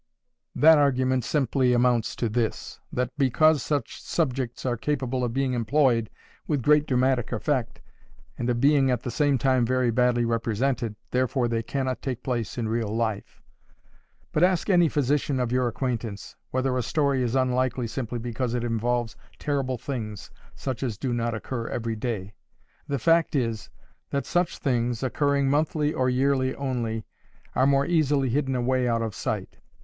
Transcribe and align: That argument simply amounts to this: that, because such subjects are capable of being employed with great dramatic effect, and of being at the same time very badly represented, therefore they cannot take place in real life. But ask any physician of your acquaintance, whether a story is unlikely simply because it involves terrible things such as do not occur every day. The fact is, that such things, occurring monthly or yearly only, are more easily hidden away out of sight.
That 0.55 0.79
argument 0.79 1.23
simply 1.23 1.73
amounts 1.73 2.15
to 2.15 2.27
this: 2.27 2.79
that, 2.91 3.11
because 3.19 3.61
such 3.61 4.01
subjects 4.01 4.65
are 4.65 4.75
capable 4.75 5.23
of 5.23 5.31
being 5.31 5.53
employed 5.53 6.09
with 6.47 6.63
great 6.63 6.87
dramatic 6.87 7.31
effect, 7.31 7.81
and 8.35 8.49
of 8.49 8.59
being 8.59 8.89
at 8.89 9.03
the 9.03 9.11
same 9.11 9.37
time 9.37 9.63
very 9.63 9.91
badly 9.91 10.25
represented, 10.25 10.95
therefore 11.11 11.47
they 11.47 11.61
cannot 11.61 12.01
take 12.01 12.23
place 12.23 12.57
in 12.57 12.67
real 12.67 12.87
life. 12.87 13.43
But 14.31 14.41
ask 14.43 14.71
any 14.71 14.89
physician 14.89 15.39
of 15.39 15.51
your 15.51 15.67
acquaintance, 15.67 16.35
whether 16.49 16.75
a 16.75 16.81
story 16.81 17.21
is 17.21 17.35
unlikely 17.35 17.85
simply 17.85 18.17
because 18.17 18.55
it 18.55 18.63
involves 18.63 19.15
terrible 19.37 19.77
things 19.77 20.31
such 20.55 20.81
as 20.81 20.97
do 20.97 21.13
not 21.13 21.35
occur 21.35 21.67
every 21.67 21.95
day. 21.95 22.33
The 22.87 22.97
fact 22.97 23.35
is, 23.35 23.69
that 24.09 24.25
such 24.25 24.57
things, 24.57 25.03
occurring 25.03 25.47
monthly 25.47 25.93
or 25.93 26.09
yearly 26.09 26.55
only, 26.55 27.05
are 27.53 27.67
more 27.67 27.85
easily 27.85 28.29
hidden 28.29 28.55
away 28.55 28.87
out 28.87 29.03
of 29.03 29.13
sight. 29.13 29.57